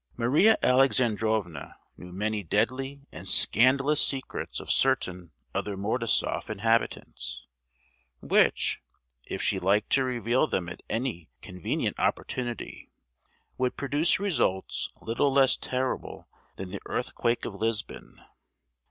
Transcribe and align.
Maria 0.17 0.57
Alexandrovna 0.63 1.75
knew 1.95 2.11
many 2.11 2.41
deadly 2.41 3.05
and 3.11 3.27
scandalous 3.29 4.03
secrets 4.03 4.59
of 4.59 4.71
certain 4.71 5.31
other 5.53 5.77
Mordasoff 5.77 6.49
inhabitants, 6.49 7.47
which, 8.19 8.81
if 9.27 9.43
she 9.43 9.59
liked 9.59 9.91
to 9.91 10.03
reveal 10.03 10.47
them 10.47 10.69
at 10.69 10.81
any 10.89 11.29
convenient 11.43 11.99
opportunity, 11.99 12.89
would 13.59 13.77
produce 13.77 14.19
results 14.19 14.89
little 15.03 15.31
less 15.31 15.55
terrible 15.55 16.27
than 16.55 16.71
the 16.71 16.81
earthquake 16.87 17.45
of 17.45 17.53
Lisbon. 17.53 18.23